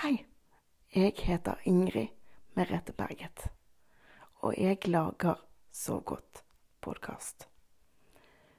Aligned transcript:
Hei, 0.00 0.24
jeg 0.96 1.12
heter 1.26 1.58
Ingrid 1.68 2.08
Merete 2.56 2.94
Berget, 2.96 3.50
og 4.40 4.54
jeg 4.56 4.78
lager 4.88 5.42
Så 5.72 5.98
godt 6.00 6.40
podkast. 6.80 7.44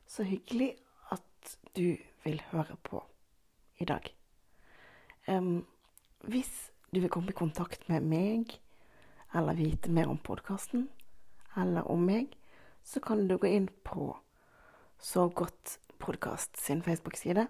Så 0.06 0.22
hyggelig 0.24 0.76
at 1.10 1.58
du 1.76 1.98
vil 2.24 2.44
høre 2.52 2.78
på 2.84 3.02
i 3.80 3.90
dag. 3.90 4.06
Um, 5.28 5.66
hvis 6.30 6.72
du 6.94 7.00
vil 7.00 7.10
komme 7.10 7.34
i 7.34 7.40
kontakt 7.42 7.90
med 7.90 8.06
meg, 8.06 8.60
eller 9.34 9.58
vite 9.58 9.90
mer 9.90 10.14
om 10.14 10.22
podkasten, 10.22 10.90
eller 11.58 11.90
om 11.90 12.06
meg, 12.06 12.38
så 12.84 13.02
kan 13.02 13.26
du 13.28 13.40
gå 13.42 13.48
inn 13.50 13.70
på 13.84 14.14
Så 15.00 15.30
godt 15.30 15.80
podkast 15.98 16.62
sin 16.62 16.84
Facebook-side, 16.84 17.48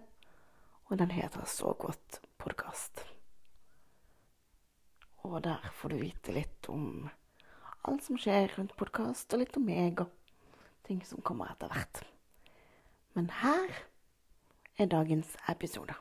og 0.86 1.00
den 1.00 1.12
heter 1.12 1.44
Så 1.44 1.74
godt 1.74 2.22
podkast. 2.38 3.11
Og 5.24 5.42
der 5.46 5.70
får 5.78 5.94
du 5.94 6.00
vite 6.02 6.34
litt 6.34 6.70
om 6.72 7.10
alt 7.86 8.06
som 8.06 8.18
skjer 8.20 8.54
rundt 8.58 8.76
podkast, 8.78 9.34
og 9.34 9.42
litt 9.42 9.58
om 9.58 9.66
meg 9.66 10.02
og 10.02 10.10
ting 10.88 11.02
som 11.06 11.22
kommer 11.26 11.52
etter 11.54 11.70
hvert. 11.72 12.04
Men 13.18 13.30
her 13.42 13.84
er 14.82 14.90
dagens 14.90 15.36
episode. 15.52 15.94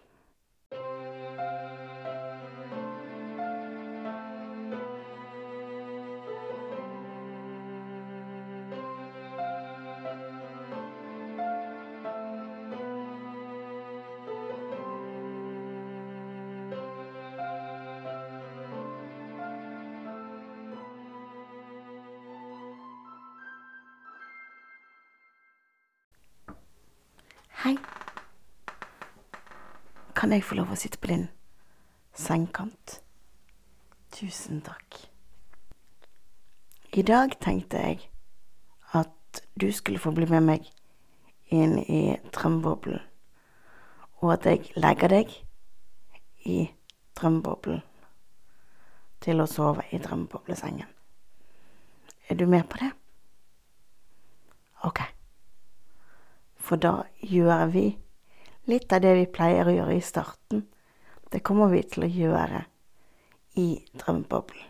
Kan 30.21 30.33
jeg 30.33 30.43
få 30.45 30.59
lov 30.59 30.69
å 30.69 30.77
sitte 30.77 30.99
på 31.01 31.09
din 31.09 31.23
sengekant? 32.13 32.99
Tusen 34.13 34.59
takk. 34.61 34.99
I 36.93 37.01
dag 37.09 37.39
tenkte 37.41 37.81
jeg 37.81 38.03
at 38.93 39.41
du 39.57 39.71
skulle 39.73 40.03
få 40.03 40.13
bli 40.13 40.29
med 40.29 40.45
meg 40.45 40.67
inn 41.49 41.79
i 41.81 42.19
drømmeboblen, 42.37 43.01
og 44.21 44.35
at 44.35 44.51
jeg 44.51 44.75
legger 44.77 45.15
deg 45.15 45.33
i 46.45 46.59
drømmeboblen 47.17 47.81
til 49.25 49.41
å 49.41 49.49
sove 49.49 49.89
i 49.89 50.03
drømmeboblesengen. 50.05 50.93
Er 52.29 52.37
du 52.37 52.45
med 52.45 52.69
på 52.69 52.83
det? 52.85 52.93
Ok. 54.85 55.01
For 56.61 56.77
da 56.77 57.09
gjør 57.25 57.67
vi 57.73 57.89
litt 58.71 58.93
av 58.93 59.01
det 59.05 59.15
vi 59.19 59.27
pleier 59.27 59.69
å 59.69 59.73
gjøre 59.75 59.97
i 59.99 60.03
starten. 60.05 60.67
Det 61.31 61.41
kommer 61.47 61.69
vi 61.71 61.83
til 61.87 62.03
å 62.07 62.11
gjøre 62.11 62.65
i 63.59 63.85
drømmeboblen. 63.99 64.67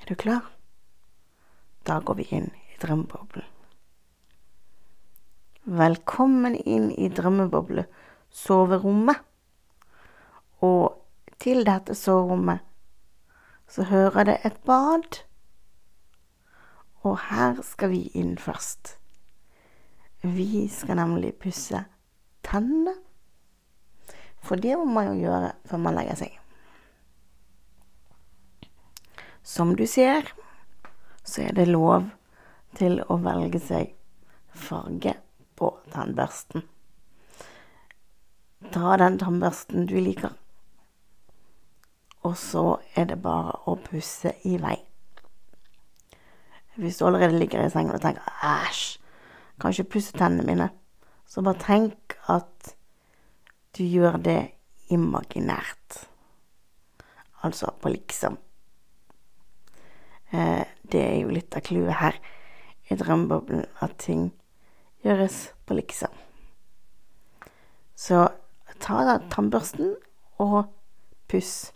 Er 0.00 0.06
du 0.08 0.14
klar? 0.16 0.44
Da 1.84 2.00
går 2.00 2.14
vi 2.20 2.24
inn 2.36 2.48
i 2.48 2.76
drømmeboblen. 2.80 3.44
Velkommen 5.80 6.54
inn 6.56 6.90
i 6.96 7.08
drømmeboble-soverommet. 7.12 9.16
Og 10.64 10.96
til 11.40 11.64
dette 11.68 11.94
soverommet 11.96 12.60
så 13.70 13.82
hører 13.88 14.24
det 14.28 14.38
et 14.44 14.58
bad. 14.68 15.24
Og 17.04 17.18
her 17.28 17.62
skal 17.64 17.90
vi 17.94 18.02
inn 18.16 18.38
først. 18.40 19.00
Vi 20.20 20.68
skal 20.68 20.96
nemlig 21.00 21.34
pusse 21.40 21.84
tennene. 22.50 22.96
For 24.44 24.60
det 24.60 24.76
må 24.78 24.86
man 24.88 25.10
jo 25.10 25.28
gjøre 25.28 25.52
før 25.68 25.82
man 25.84 25.98
legger 25.98 26.20
seg. 26.22 26.36
Som 29.46 29.74
du 29.76 29.86
ser, 29.88 30.28
så 31.24 31.46
er 31.46 31.56
det 31.56 31.70
lov 31.70 32.10
til 32.78 33.00
å 33.08 33.16
velge 33.22 33.60
seg 33.62 33.94
farge 34.54 35.16
på 35.58 35.72
tannbørsten. 35.92 36.64
Ta 38.70 38.96
den 39.00 39.18
tannbørsten 39.20 39.88
du 39.88 39.96
liker, 40.00 40.34
og 42.22 42.36
så 42.36 42.64
er 42.94 43.08
det 43.10 43.22
bare 43.24 43.56
å 43.66 43.78
pusse 43.80 44.34
i 44.44 44.58
vei. 44.60 44.76
Hvis 46.80 47.00
du 47.00 47.06
allerede 47.06 47.40
ligger 47.40 47.64
i 47.64 47.70
sengen 47.72 47.96
og 47.96 48.00
tenker 48.00 48.22
'æsj', 48.22 48.98
kan 49.60 49.72
ikke 49.72 49.92
pusse 49.96 50.12
tennene 50.16 50.46
mine. 50.46 50.68
Så 51.30 51.44
bare 51.46 51.62
tenk 51.62 52.16
at 52.26 52.72
du 53.78 53.84
gjør 53.86 54.18
det 54.18 54.40
imaginært. 54.90 56.00
Altså 57.46 57.70
på 57.80 57.92
liksom. 57.94 58.36
Eh, 60.34 60.66
det 60.82 61.04
er 61.04 61.16
jo 61.22 61.30
litt 61.30 61.54
av 61.54 61.62
clouet 61.66 62.00
her 62.02 62.18
i 62.90 62.98
drømmeboblen, 62.98 63.64
at 63.78 63.94
ting 64.02 64.32
gjøres 65.06 65.52
på 65.66 65.78
liksom. 65.78 66.10
Så 67.94 68.26
ta 68.82 69.00
da 69.06 69.20
tannbørsten 69.30 69.94
og 70.42 70.64
puss 71.30 71.70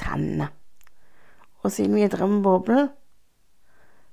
tennene. 0.00 0.50
Og 1.62 1.70
siden 1.74 1.94
vi 1.94 2.02
er 2.02 2.10
i 2.10 2.16
drømmeboblen, 2.16 2.90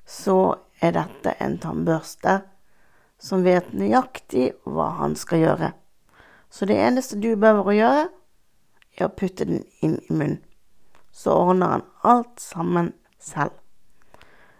så 0.06 0.38
er 0.86 0.94
dette 0.94 1.34
en 1.42 1.58
tannbørste 1.62 2.44
som 3.22 3.44
vet 3.46 3.74
nøyaktig 3.74 4.52
hva 4.68 4.92
han 5.00 5.16
skal 5.20 5.44
gjøre. 5.44 5.72
Så 6.50 6.68
det 6.70 6.78
eneste 6.80 7.20
du 7.20 7.34
behøver 7.36 7.68
å 7.68 7.76
gjøre, 7.76 8.04
er 8.96 9.08
å 9.08 9.16
putte 9.18 9.48
den 9.48 9.64
inn 9.84 9.98
i 10.08 10.14
munnen. 10.14 10.42
Så 11.16 11.34
ordner 11.36 11.74
han 11.74 11.86
alt 12.04 12.42
sammen 12.44 12.94
selv. 13.20 13.56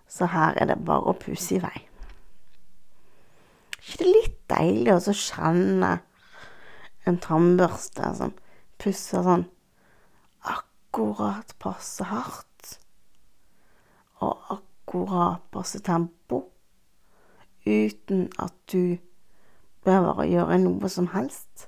Så 0.08 0.28
her 0.32 0.56
er 0.60 0.70
det 0.72 0.80
bare 0.88 1.12
å 1.12 1.20
pusse 1.20 1.58
i 1.58 1.62
vei. 1.64 1.76
ikke 3.86 4.00
det 4.02 4.12
litt 4.12 4.38
deilig 4.50 4.94
å 4.96 5.14
kjenne 5.14 5.92
en 7.06 7.20
tannbørste 7.22 8.12
som 8.18 8.34
pusser 8.82 9.24
sånn 9.28 9.46
akkurat 10.42 11.54
passe 11.62 12.08
hardt 12.10 12.78
og 14.26 14.56
akkurat 14.58 15.44
passe 15.54 15.84
tempo? 15.86 16.15
Uten 17.66 18.30
at 18.42 18.54
du 18.72 18.98
behøver 19.86 20.22
å 20.22 20.30
gjøre 20.30 20.58
noe 20.62 20.90
som 20.90 21.10
helst. 21.14 21.68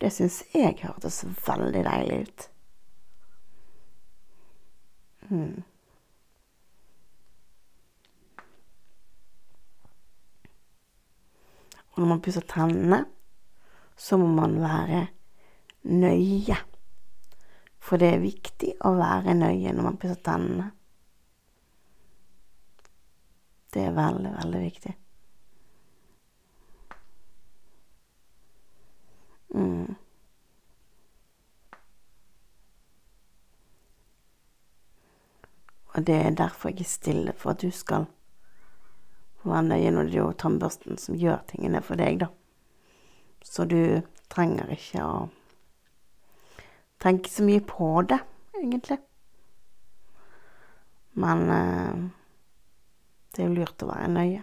Det 0.00 0.10
syns 0.12 0.42
jeg 0.54 0.80
hørtes 0.82 1.22
veldig 1.46 1.84
deilig 1.86 2.18
ut. 2.26 2.48
Hmm. 5.28 5.62
Og 11.94 12.02
når 12.02 12.10
man 12.10 12.22
pusser 12.22 12.42
tennene, 12.50 13.04
så 13.96 14.18
må 14.18 14.26
man 14.34 14.58
være 14.60 15.06
nøye. 15.86 16.56
For 17.78 18.00
det 18.00 18.14
er 18.16 18.24
viktig 18.24 18.72
å 18.84 18.96
være 18.98 19.36
nøye 19.38 19.72
når 19.72 19.86
man 19.86 19.98
pusser 20.02 20.18
tennene. 20.26 20.72
Det 23.74 23.82
er 23.82 23.96
veldig, 23.96 24.30
veldig 24.36 24.60
viktig. 24.62 24.94
Mm. 29.54 29.94
Og 35.94 36.06
det 36.06 36.14
er 36.14 36.30
derfor 36.38 36.70
jeg 36.70 36.80
er 36.80 36.90
stille, 36.90 37.32
for 37.38 37.50
at 37.50 37.62
du 37.62 37.70
skal 37.70 38.06
være 39.44 39.62
nøye 39.62 39.90
når 39.90 40.08
det 40.08 40.14
er 40.14 40.22
jo 40.22 40.32
tannbørsten 40.38 40.98
som 40.98 41.18
gjør 41.18 41.44
tingene 41.50 41.82
for 41.82 41.98
deg, 42.00 42.22
da. 42.24 42.30
Så 43.44 43.66
du 43.68 44.00
trenger 44.32 44.70
ikke 44.72 45.04
å 45.04 45.16
tenke 47.02 47.30
så 47.30 47.44
mye 47.46 47.62
på 47.62 47.90
det, 48.08 48.18
egentlig. 48.58 48.98
Men 51.20 51.50
eh, 51.54 52.04
det 53.34 53.42
er 53.42 53.48
jo 53.48 53.56
lurt 53.56 53.82
å 53.82 53.88
være 53.90 54.10
nøye. 54.14 54.42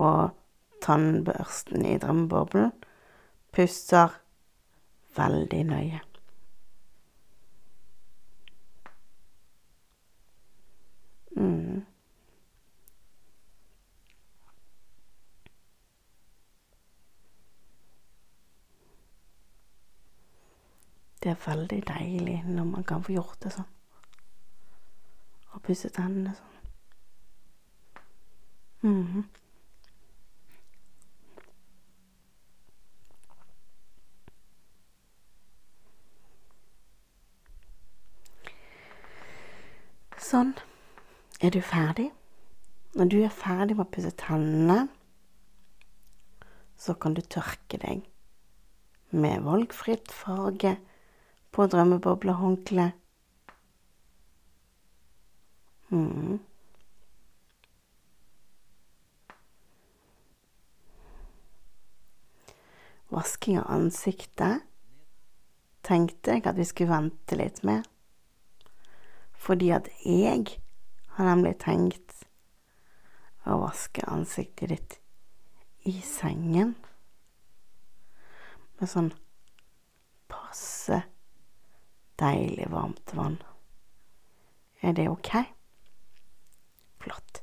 Og 0.00 0.36
tannbørsten 0.84 1.86
i 1.88 1.96
drømmeboblen 2.00 2.72
pusser 3.56 4.20
veldig 5.16 5.62
nøye. 5.72 6.00
Mm. 11.40 11.80
Det 21.20 21.32
er 21.32 21.42
veldig 21.46 21.82
deilig 21.88 22.42
når 22.46 22.64
man 22.76 22.84
kan 22.84 23.04
få 23.04 23.16
gjort 23.16 23.40
det 23.44 23.56
sånn. 23.56 23.68
Og 25.60 25.66
pusse 25.66 25.90
tennene 25.92 26.30
sånn. 26.32 26.46
Mhm. 28.80 29.24
Sånn. 40.16 40.54
Er 41.42 41.50
du 41.50 41.60
ferdig? 41.60 42.08
Når 42.96 43.10
du 43.12 43.18
er 43.20 43.28
ferdig 43.28 43.76
med 43.76 43.84
å 43.84 43.90
pusse 43.92 44.14
tennene, 44.16 44.88
så 46.80 46.94
kan 46.96 47.12
du 47.12 47.20
tørke 47.20 47.76
deg 47.84 48.06
med 49.12 49.44
valgfritt 49.44 50.08
farge 50.08 50.78
på 51.52 51.68
drømmeboblehåndkle. 51.68 52.92
Mm. 55.90 56.38
Vasking 63.10 63.58
av 63.58 63.70
ansiktet 63.70 64.62
tenkte 65.82 66.36
jeg 66.36 66.46
at 66.46 66.58
vi 66.58 66.66
skulle 66.68 66.94
vente 66.94 67.38
litt 67.38 67.62
med. 67.66 67.88
Fordi 69.34 69.72
at 69.74 69.88
jeg 70.04 70.60
har 71.16 71.26
nemlig 71.26 71.56
tenkt 71.64 72.22
å 73.50 73.58
vaske 73.64 74.04
ansiktet 74.06 74.70
ditt 74.70 74.98
i 75.88 75.96
sengen 76.04 76.76
med 78.78 78.88
sånn 78.88 79.10
passe 80.30 81.02
deilig 82.20 82.68
varmt 82.70 83.14
vann. 83.16 83.40
Er 84.84 84.94
det 84.96 85.08
ok? 85.10 85.34
Flott. 87.00 87.42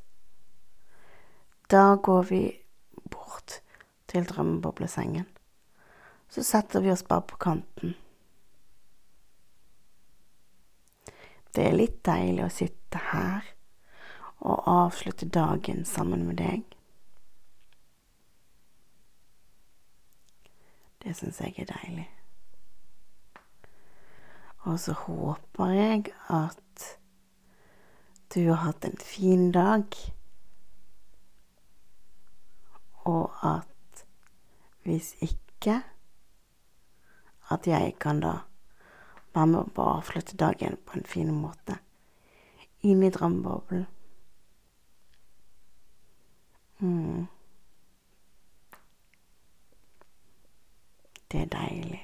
Da 1.70 1.96
går 1.96 2.24
vi 2.30 2.42
bort 3.12 3.62
til 4.08 4.28
drømmeboblesengen. 4.30 5.28
Så 6.30 6.44
setter 6.44 6.82
vi 6.82 6.92
oss 6.92 7.04
bare 7.04 7.22
på 7.28 7.40
kanten. 7.42 7.96
Det 11.56 11.66
er 11.66 11.78
litt 11.78 12.04
deilig 12.06 12.44
å 12.46 12.54
sitte 12.54 13.02
her 13.12 13.46
og 14.46 14.68
avslutte 14.70 15.26
dagen 15.26 15.86
sammen 15.90 16.28
med 16.28 16.38
deg. 16.38 16.64
Det 21.02 21.16
syns 21.18 21.42
jeg 21.42 21.56
er 21.64 21.72
deilig. 21.72 22.06
Og 24.68 24.80
så 24.84 24.94
håper 25.08 25.74
jeg 25.74 26.14
at 26.30 26.88
du 28.34 28.50
har 28.50 28.56
hatt 28.56 28.86
en 28.86 28.98
fin 28.98 29.52
dag, 29.52 29.86
og 33.08 33.32
at 33.44 34.06
hvis 34.84 35.16
ikke 35.22 35.84
At 37.50 37.68
jeg 37.68 37.94
kan 38.00 38.20
da 38.20 38.32
være 39.34 39.48
med 39.48 39.70
på 39.76 39.84
å 39.84 39.92
avslutte 40.02 40.36
dagen 40.36 40.74
på 40.84 40.98
en 41.00 41.06
fin 41.08 41.30
måte. 41.32 41.78
Inn 42.84 43.04
i 43.08 43.10
drømmeboblen. 43.10 43.86
Mm. 46.84 47.28
Det 51.32 51.42
er 51.46 51.54
deilig. 51.56 52.02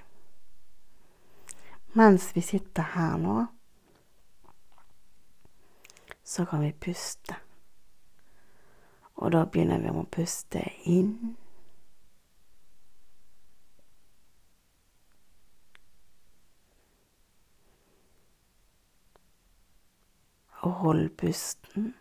Mens 1.93 2.31
vi 2.35 2.41
sitter 2.41 2.87
her 2.95 3.17
nå, 3.19 3.35
så 6.23 6.45
kan 6.45 6.61
vi 6.61 6.71
puste. 6.71 7.35
Og 9.15 9.31
da 9.31 9.45
begynner 9.45 9.77
vi 9.77 9.91
med 9.91 10.03
å 10.03 10.09
puste 10.11 10.63
inn. 10.89 11.35
Og 20.63 20.71
hold 20.71 21.09
pusten. 21.19 21.91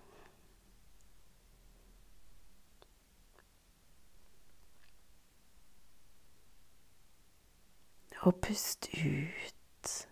Og 8.22 8.34
pust 8.38 8.86
ut. 8.94 10.11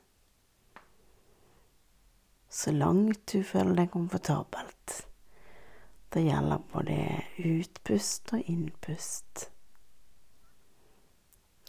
Så 2.52 2.72
langt 2.72 3.32
du 3.32 3.44
føler 3.46 3.76
deg 3.78 3.92
komfortabelt. 3.92 5.06
Det 6.10 6.24
gjelder 6.24 6.58
både 6.72 6.96
utpust 7.46 8.32
og 8.34 8.48
innpust. 8.50 9.44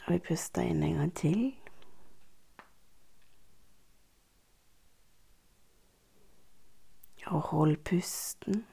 Og 0.07 0.15
vi 0.15 0.17
puster 0.25 0.65
inn 0.65 0.81
en 0.83 0.97
gang 0.97 1.11
til. 1.13 1.43
Og 7.29 7.45
hold 7.51 7.77
pusten. 7.85 8.65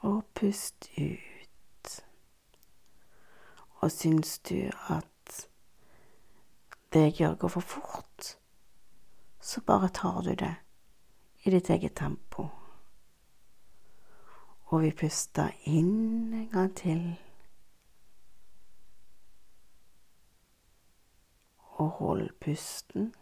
Og 0.00 0.24
pust 0.34 0.88
ut. 0.96 2.00
Og 3.78 3.92
syns 3.92 4.38
du 4.38 4.70
at 4.88 5.12
det 6.92 7.00
jeg 7.00 7.12
gjør, 7.12 7.34
går 7.34 7.48
for 7.48 7.60
fort, 7.60 8.38
så 9.40 9.60
bare 9.60 9.88
tar 9.88 10.20
du 10.20 10.34
det 10.34 10.54
i 11.44 11.50
ditt 11.50 11.70
eget 11.70 11.94
tempo. 11.96 12.48
Og 14.68 14.82
vi 14.82 14.90
puster 14.92 15.48
inn 15.64 16.34
en 16.34 16.48
gang 16.52 16.74
til. 16.76 17.04
Og 21.78 21.88
hold 21.88 22.30
pusten. 22.40 23.14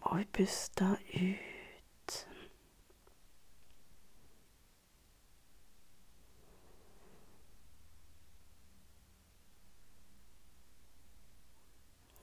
Og 0.00 0.18
vi 0.18 0.24
puster 0.32 0.96
ut. 1.14 1.49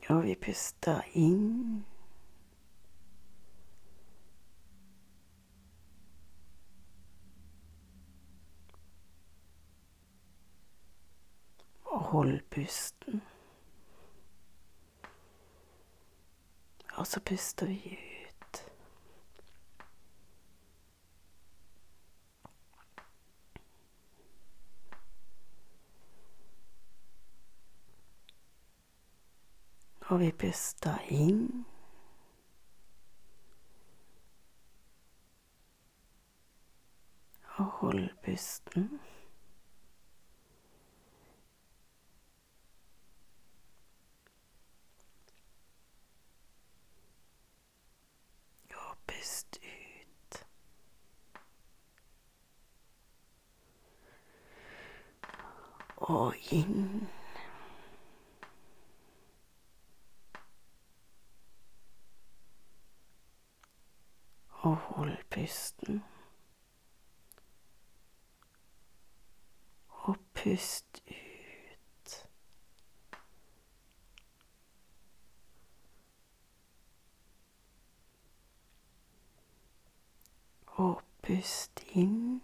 Og 0.09 0.23
vi 0.23 0.35
puster 0.35 1.01
inn. 1.13 1.85
Og 11.85 11.99
hold 11.99 12.41
pusten. 12.49 13.21
Og 16.97 17.07
så 17.07 17.19
puster 17.19 17.65
vi 17.65 17.97
ut. 18.01 18.06
Og 30.09 30.19
vi 30.19 30.31
puster 30.31 30.97
inn. 31.11 31.65
Og 37.57 37.65
hold 37.65 38.09
pusten. 38.23 38.99
Og 48.75 48.97
pust 49.07 49.59
ut. 49.59 50.45
Og 55.97 56.35
inn. 56.51 57.07
Og 64.67 64.75
hold 64.75 65.26
pusten. 65.37 66.03
Og 69.89 70.15
pust 70.33 71.03
ut. 71.07 72.29
Og 80.65 81.01
Pust 81.27 81.83
inn. 81.89 82.41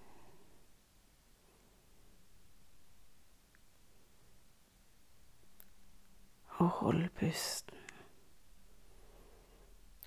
Og 6.47 6.69
hold 6.69 7.09
pusten. 7.09 7.77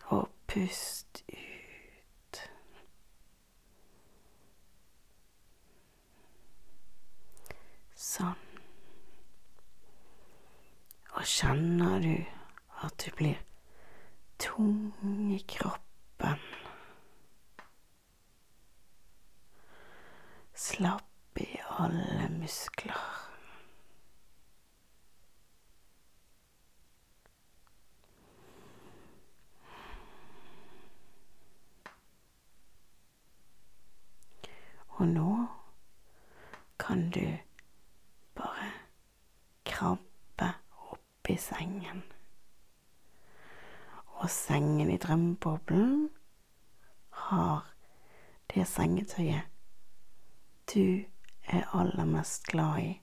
Og 0.07 0.29
pust 0.47 1.25
ut. 1.29 1.56
Sånn. 8.07 8.43
Og 11.17 11.25
kjenner 11.27 11.97
du 12.05 12.13
at 12.87 13.03
du 13.03 13.09
blir 13.19 13.41
tung 14.39 14.93
i 15.35 15.41
kroppen? 15.51 16.45
Slapp 20.55 21.41
i 21.43 21.49
alle 21.81 22.29
muskler. 22.37 23.01
Og 34.97 35.11
nå 35.11 35.33
kan 36.79 37.11
du 37.11 37.27
krabbe 39.77 40.53
opp 40.91 41.29
i 41.29 41.37
sengen. 41.37 42.03
Og 44.07 44.31
sengen 44.31 44.91
i 44.91 44.97
drømmeboblen 44.97 46.09
har 47.11 47.75
det 48.55 48.65
sengetøyet 48.69 49.53
du 50.75 51.05
er 51.47 51.69
aller 51.77 52.05
mest 52.05 52.47
glad 52.49 52.79
i 52.83 52.95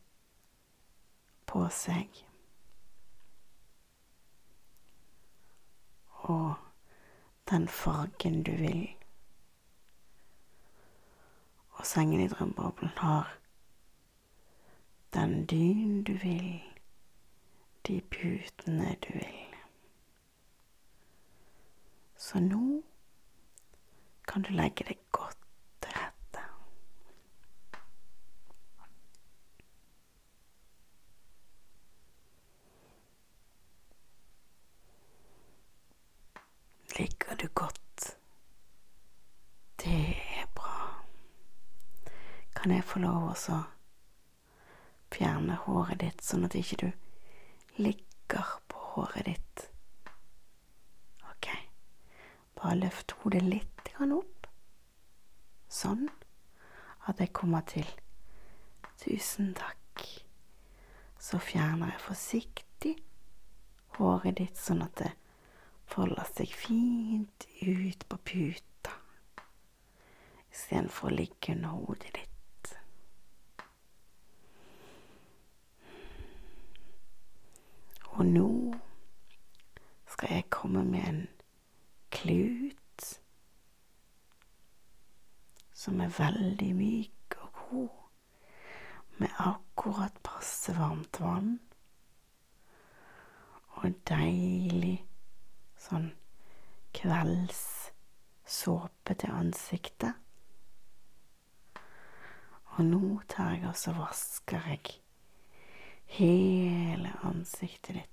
på 1.47 1.67
seg. 1.69 2.09
Og 6.11 6.55
den 7.49 7.67
fargen 7.67 8.43
du 8.43 8.51
vil. 8.51 8.89
Og 11.77 11.85
sengen 11.85 12.19
i 12.19 12.27
drømmeboblen 12.27 12.97
har 12.97 13.37
den 15.13 15.46
dyn 15.46 16.03
du 16.03 16.13
vil, 16.13 16.63
de 17.88 18.01
putene 18.01 18.96
du 19.08 19.13
vil. 19.13 19.55
Så 22.17 22.39
nå 22.39 22.84
kan 24.27 24.41
du 24.41 24.50
legge 24.53 24.86
deg 24.88 25.00
godt 25.12 25.38
til. 25.82 26.00
Ligger 37.00 37.36
du 37.36 37.48
godt? 37.48 38.17
Det 39.84 40.15
er 40.39 40.46
bra. 40.55 41.03
Kan 42.55 42.72
jeg 42.72 42.84
få 42.84 43.00
lov 43.00 43.32
å 43.32 43.36
fjerne 45.13 45.58
håret 45.65 46.01
ditt, 46.01 46.24
sånn 46.25 46.48
at 46.48 46.58
ikke 46.58 46.79
du 46.84 46.89
ligger 47.82 48.58
på 48.72 48.82
håret 48.93 49.29
ditt? 49.29 49.67
Ok. 51.32 51.50
Bare 52.60 52.79
løft 52.82 53.15
hodet 53.22 53.43
litt 53.46 53.70
opp. 54.03 54.48
Sånn 55.70 56.10
at 57.08 57.20
jeg 57.22 57.32
kommer 57.36 57.63
til 57.70 57.88
tusen 59.00 59.53
takk. 59.58 60.03
Så 61.20 61.39
fjerner 61.39 61.93
jeg 61.93 62.03
forsiktig 62.03 62.93
håret 63.98 64.41
ditt 64.41 64.60
sånn 64.60 64.84
at 64.84 64.98
det 65.00 65.13
folder 65.93 66.27
seg 66.34 66.51
fint 66.58 67.48
ut 67.62 68.05
på 68.10 68.20
puta 68.34 68.98
istedenfor 70.53 71.10
å 71.10 71.17
ligge 71.17 71.55
under 71.55 71.77
hodet 71.77 72.13
ditt. 72.13 72.22
Og 78.23 78.29
nå 78.31 78.73
skal 80.07 80.29
jeg 80.31 80.45
komme 80.47 80.79
med 80.87 81.03
en 81.09 81.27
klut 82.15 83.03
som 85.75 85.99
er 85.99 86.13
veldig 86.15 86.69
myk 86.77 87.35
og 87.43 87.49
god, 87.57 87.89
med 89.19 89.27
akkurat 89.43 90.15
passe 90.23 90.71
varmt 90.77 91.19
vann 91.19 91.59
og 93.81 93.91
deilig 94.07 95.03
sånn 95.89 96.07
kveldssåpe 96.95 97.91
til 99.19 99.31
ansiktet. 99.35 100.15
Og 102.77 102.81
nå 102.87 103.19
tar 103.35 103.51
jeg 103.57 103.67
og 103.67 103.99
vasker 103.99 104.63
jeg 104.71 105.03
hele 106.13 107.09
ansiktet 107.25 107.95
ditt 107.99 108.12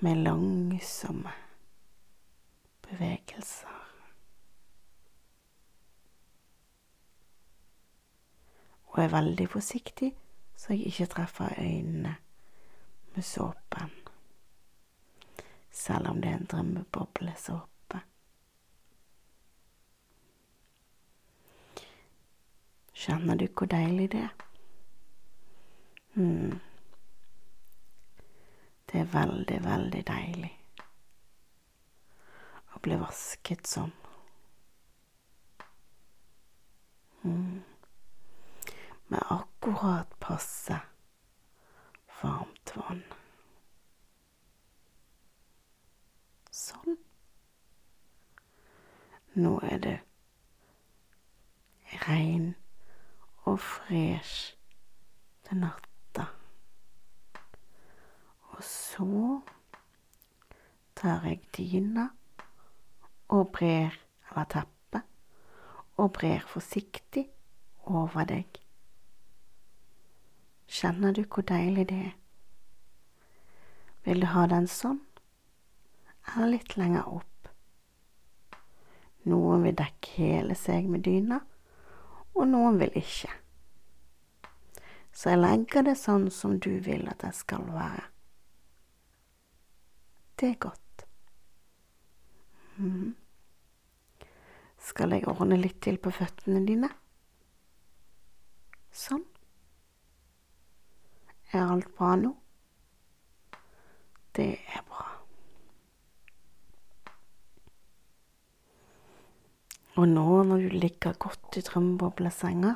med 0.00 0.22
langsomme 0.24 1.32
bevegelser. 2.82 3.82
Og 8.86 9.02
er 9.04 9.12
veldig 9.12 9.48
forsiktig 9.52 10.14
så 10.56 10.72
jeg 10.72 10.86
ikke 10.86 11.06
treffer 11.06 11.48
øynene 11.58 12.16
med 13.14 13.22
såpen. 13.22 13.90
Selv 15.70 16.08
om 16.08 16.20
det 16.22 16.30
er 16.30 16.36
en 16.36 16.46
drømmeboblesåpe. 16.46 18.00
Kjenner 22.94 23.34
du 23.34 23.46
hvor 23.46 23.66
deilig 23.66 24.12
det 24.12 24.20
er? 24.20 24.46
Hmm. 26.14 26.60
Det 28.96 29.02
er 29.02 29.08
veldig, 29.12 29.56
veldig 29.60 30.00
deilig 30.08 30.48
å 32.72 32.78
bli 32.80 32.96
vasket 32.96 33.68
sånn. 33.68 33.90
Mm. 37.26 37.58
Med 39.12 39.26
akkurat 39.34 40.14
passe 40.24 40.78
varmt 42.22 42.72
vann. 42.78 43.02
Sånn. 46.48 46.96
Nå 49.36 49.58
er 49.74 49.82
det 49.88 49.98
rein 52.06 52.54
og 53.44 53.60
fresh 53.60 54.56
til 55.44 55.62
natta. 55.66 55.95
Og 58.56 58.64
så 58.64 59.40
tar 60.96 61.26
jeg 61.28 61.42
dyna 61.56 62.06
og 63.28 63.50
brer, 63.52 63.92
eller 64.30 64.44
teppet, 64.48 65.02
og 65.96 66.12
brer 66.16 66.46
forsiktig 66.48 67.26
over 67.84 68.24
deg. 68.24 68.62
Kjenner 70.72 71.12
du 71.12 71.22
hvor 71.28 71.44
deilig 71.44 71.88
det 71.92 72.00
er? 72.08 72.16
Vil 74.08 74.24
du 74.24 74.30
ha 74.32 74.46
den 74.48 74.70
sånn, 74.70 75.02
eller 76.32 76.56
litt 76.56 76.76
lenger 76.80 77.12
opp? 77.12 77.52
Noen 79.28 79.68
vil 79.68 79.76
dekke 79.76 80.16
hele 80.16 80.56
seg 80.56 80.88
med 80.88 81.04
dyna, 81.04 81.42
og 82.32 82.48
noen 82.48 82.80
vil 82.80 82.96
ikke. 83.04 83.32
Så 85.12 85.32
jeg 85.34 85.44
legger 85.44 85.90
det 85.90 85.98
sånn 86.00 86.30
som 86.32 86.56
du 86.56 86.76
vil 86.80 87.08
at 87.10 87.20
det 87.20 87.34
skal 87.36 87.68
være. 87.74 88.15
Det 90.40 90.48
er 90.50 90.58
godt. 90.60 91.06
Mm. 92.76 93.16
Skal 94.78 95.14
jeg 95.16 95.24
ordne 95.32 95.56
litt 95.56 95.80
til 95.82 95.96
på 95.96 96.12
føttene 96.12 96.60
dine? 96.68 96.90
Sånn. 98.92 99.24
Er 101.56 101.72
alt 101.72 101.88
bra 101.96 102.12
nå? 102.20 102.34
Det 104.36 104.50
er 104.60 104.84
bra. 104.90 105.06
Og 109.96 110.08
nå 110.12 110.26
når 110.44 110.66
du 110.66 110.74
ligger 110.76 111.16
godt 111.16 111.56
i 111.56 111.64
drømmeboblesenga, 111.64 112.74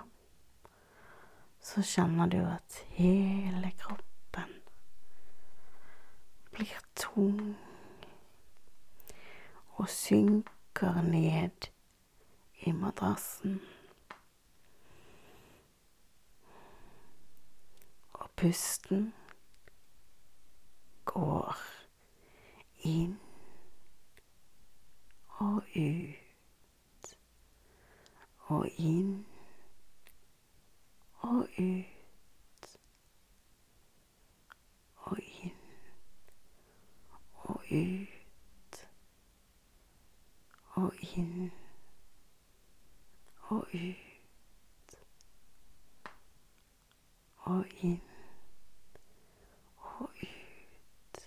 så 1.60 1.82
kjenner 1.84 2.30
du 2.32 2.38
at 2.40 2.84
hele 2.96 3.74
kroppen 3.76 4.09
blir 6.60 6.80
tung 6.94 7.56
og 9.76 9.88
synker 9.88 11.02
ned 11.02 11.68
i 12.60 12.72
madrassen. 12.72 13.60
Og 18.12 18.30
pusten 18.36 19.14
går 21.04 21.56
inn 22.84 23.16
og 25.38 25.64
ut 25.76 27.16
og 28.50 28.68
inn 28.76 29.24
og 31.20 31.48
ut 31.56 32.76
og 34.96 35.18
inn 35.24 35.60
og 37.50 37.59
ut 37.70 38.86
og 40.74 40.94
inn 41.16 41.50
og 43.48 43.66
ut 43.74 44.96
og 47.36 47.66
inn 47.82 48.00
og 49.76 50.10
ut 50.22 51.20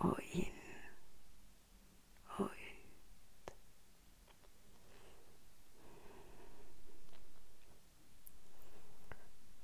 og 0.00 0.20
inn 0.32 0.60
og 2.26 2.44
ut. 2.44 3.54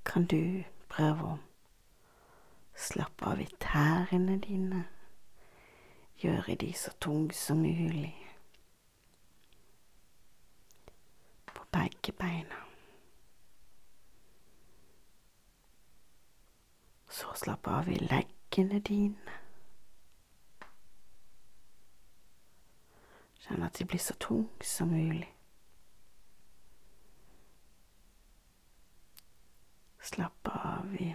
Kan 0.05 0.27
du 0.27 0.65
prøve 0.89 1.33
å 1.33 1.46
av 3.27 3.41
i 3.41 3.49
tærne 3.61 4.39
dine? 4.41 4.85
Gjøre 6.19 6.55
de 6.55 6.73
så 6.73 6.91
tung 7.01 7.33
som 7.35 7.57
mulig. 7.57 8.15
På 11.47 11.65
begge 11.73 12.13
beina. 12.13 12.63
Så 17.11 17.35
slapp 17.35 17.67
av 17.67 17.89
i 17.89 17.99
leggene 17.99 18.81
dine. 18.81 19.37
Kjenn 23.47 23.63
at 23.63 23.79
de 23.79 23.85
blir 23.85 24.01
så 24.03 24.15
tung 24.21 24.49
som 24.63 24.89
mulig. 24.89 25.33
Slapp 30.03 30.49
av 30.49 30.95
i 31.01 31.15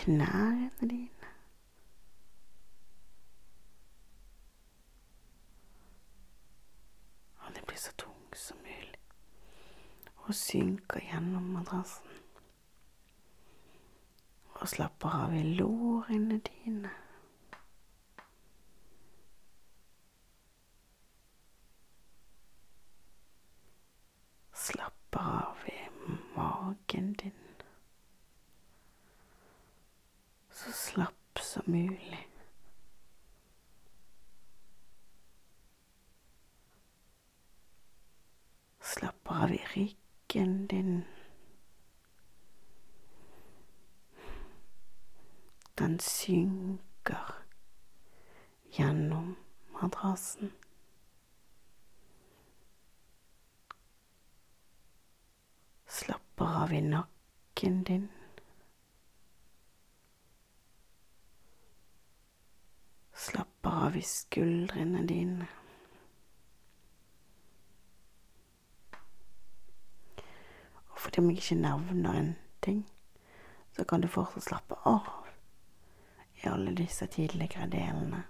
knærne 0.00 0.70
dine. 0.80 1.08
Og 7.38 7.54
de 7.56 7.60
blir 7.66 7.76
så 7.76 7.92
tunge 7.98 8.36
som 8.36 8.56
mulig. 8.56 8.98
Og 10.16 10.34
synker 10.34 11.00
gjennom 11.00 11.42
madrassen. 11.42 12.06
Og 14.60 14.68
slapper 14.68 15.08
av 15.08 15.34
i 15.34 15.42
lårene 15.56 16.38
dine. 16.48 16.90
Slapper 24.52 25.20
av 25.20 25.68
i 25.68 25.78
magen 26.36 27.12
din. 27.12 27.40
Så 30.60 30.72
slapp 30.72 31.39
som 31.50 31.62
mulig. 31.66 32.28
Slapper 38.80 39.34
av 39.34 39.50
i 39.52 39.62
ryggen 39.74 40.66
din. 40.66 41.04
Den 45.74 45.98
synker 45.98 47.34
gjennom 48.70 49.36
madrassen. 49.80 50.52
Slapper 55.86 56.62
av 56.62 56.72
i 56.72 56.80
nakken 56.80 57.84
din. 57.84 58.08
I 63.96 64.02
skuldrene 64.02 65.06
dine. 65.08 65.46
Og 70.90 70.98
fordi 71.00 71.22
jeg 71.22 71.36
ikke 71.36 71.54
nevner 71.54 72.12
en 72.12 72.36
ting, 72.62 72.84
så 73.72 73.84
kan 73.84 74.00
du 74.00 74.08
fortsatt 74.08 74.44
slappe 74.44 74.76
av 74.84 75.08
i 76.42 76.48
alle 76.48 76.74
disse 76.76 77.06
tidligere 77.06 77.68
delene. 77.70 78.22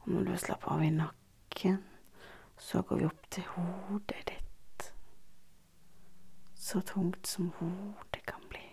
Og 0.00 0.08
når 0.08 0.24
du 0.24 0.36
slapper 0.36 0.72
av 0.72 0.82
i 0.82 0.90
nakken, 0.90 1.82
så 2.58 2.82
går 2.82 2.96
vi 2.96 3.04
opp 3.04 3.30
til 3.30 3.44
hodet 3.54 4.22
ditt. 4.28 4.92
Så 6.54 6.80
tungt 6.80 7.26
som 7.26 7.52
hodet 7.58 8.24
kan 8.26 8.42
bli. 8.48 8.66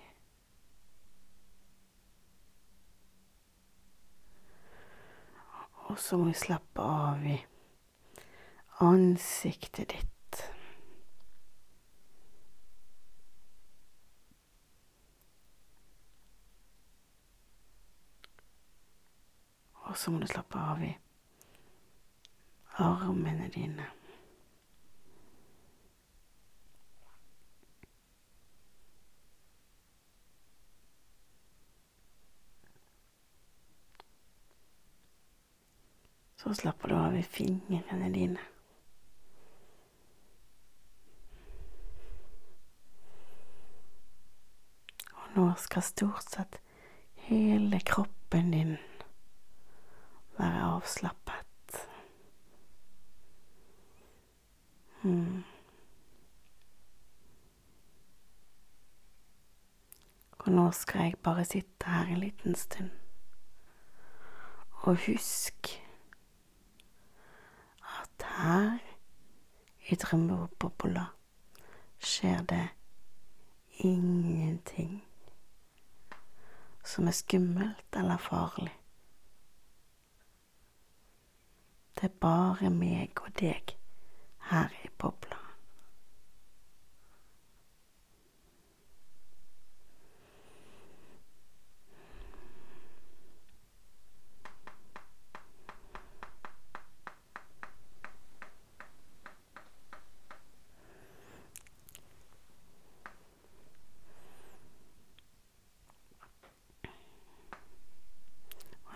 Og 5.98 6.02
så 6.02 6.18
må 6.18 6.26
vi 6.30 6.34
slappe 6.38 6.84
av 6.86 7.24
i 7.26 7.36
ansiktet 8.86 9.96
ditt. 9.96 10.42
Og 19.90 19.98
så 19.98 20.14
må 20.14 20.22
du 20.22 20.30
slappe 20.30 20.62
av 20.62 20.86
i 20.86 20.94
armene 22.78 23.50
dine. 23.58 23.97
Så 36.38 36.54
slapper 36.54 36.88
du 36.88 36.96
av 36.96 37.16
i 37.18 37.24
fingrene 37.24 38.10
dine. 38.14 38.44
Og 45.18 45.34
nå 45.38 45.48
skal 45.58 45.86
stort 45.86 46.30
sett 46.30 46.60
hele 47.28 47.80
kroppen 47.82 48.54
din 48.54 48.78
være 50.38 50.64
avslappet. 50.76 51.82
Mm. 55.02 55.44
Og 60.40 60.54
nå 60.54 60.70
skal 60.72 61.02
jeg 61.02 61.20
bare 61.24 61.46
sitte 61.46 61.90
her 61.90 62.14
en 62.14 62.22
liten 62.22 62.56
stund. 62.56 62.90
Og 64.88 64.96
husk 65.08 65.87
her 68.38 68.80
i 69.90 69.96
drømmebobla 69.96 71.06
skjer 72.00 72.44
det 72.50 72.68
ingenting 73.84 75.04
som 76.86 77.08
er 77.08 77.18
skummelt 77.18 77.98
eller 77.98 78.18
farlig. 78.18 78.74
Det 81.98 82.04
er 82.12 82.22
bare 82.22 82.70
meg 82.70 83.20
og 83.26 83.34
deg 83.42 83.74
her 84.52 84.80
i 84.84 84.90
bobla. 85.02 85.47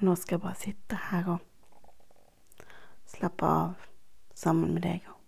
Og 0.02 0.08
nå 0.08 0.16
skal 0.18 0.40
jeg 0.40 0.42
bare 0.42 0.58
sitte 0.58 0.98
her 1.12 1.28
og 1.30 2.64
slappe 3.12 3.46
av 3.46 3.84
sammen 4.34 4.72
med 4.74 4.82
deg 4.82 5.06
og 5.12 5.20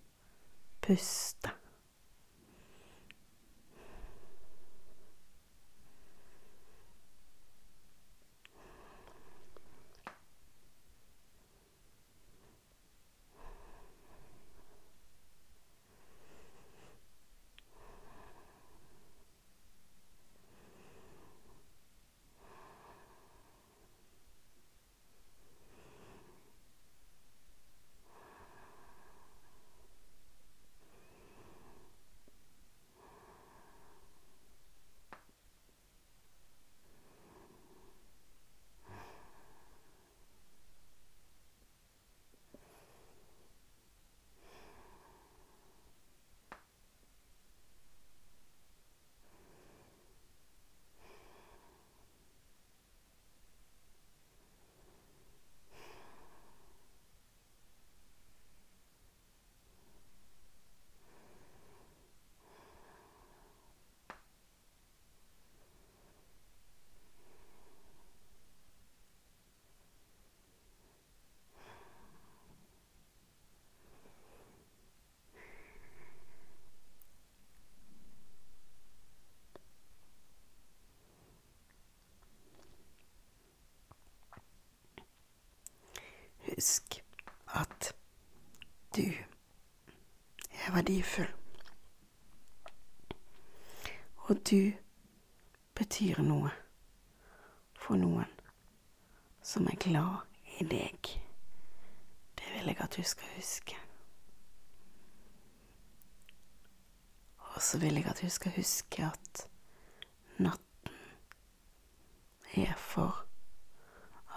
puste. 0.82 1.53
Husk 86.54 87.04
at 87.54 87.94
du 88.96 89.02
er 90.50 90.72
verdifull. 90.72 91.32
Og 94.16 94.36
du 94.50 94.72
betyr 95.74 96.22
noe 96.22 96.50
for 97.76 97.98
noen 98.00 98.30
som 99.44 99.66
er 99.68 99.80
glad 99.80 100.22
i 100.60 100.64
deg. 100.70 101.10
Det 102.38 102.52
vil 102.54 102.70
jeg 102.70 102.80
at 102.80 102.96
du 102.96 103.02
skal 103.02 103.34
huske. 103.36 103.76
Og 107.54 107.62
så 107.62 107.78
vil 107.78 108.00
jeg 108.00 108.06
at 108.10 108.22
du 108.22 108.30
skal 108.30 108.54
huske 108.56 109.04
at 109.06 109.46
natten 110.38 110.96
er 112.54 112.74
for 112.78 113.26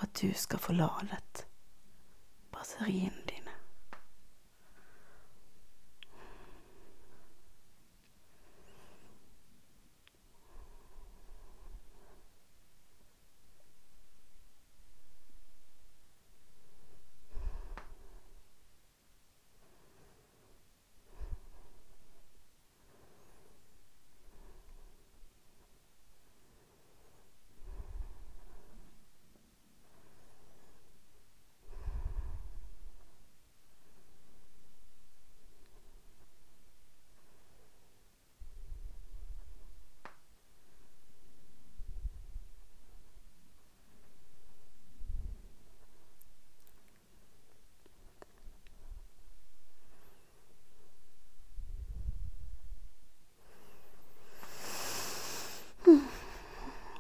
at 0.02 0.22
du 0.22 0.34
skal 0.34 0.60
få 0.60 0.74
ladet 0.74 1.47
batteriene 2.58 3.22
dine. 3.30 3.54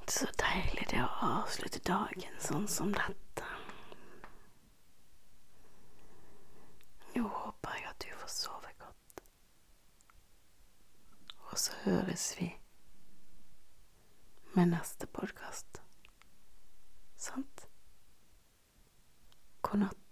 Så 0.08 0.26
deilig 0.40 0.88
det 0.90 1.02
å 1.04 1.10
avslutte 1.28 1.82
dagen 1.86 2.37
sånn 2.48 2.68
som 2.72 2.92
dette. 2.96 3.48
Nå 7.18 7.26
håper 7.28 7.76
jeg 7.76 7.90
at 7.90 8.06
du 8.06 8.08
får 8.22 8.32
sove 8.32 8.72
godt. 8.80 9.24
Og 11.50 11.60
så 11.60 11.76
høres 11.84 12.30
vi 12.40 12.48
med 14.56 14.72
neste 14.72 15.10
podkast. 15.12 15.82
Sant? 17.20 17.68
God 19.68 19.84
natt. 19.84 20.07